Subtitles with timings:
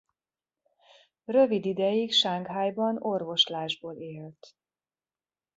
[1.25, 4.55] Rövid ideig Sanghajban orvoslásból élt.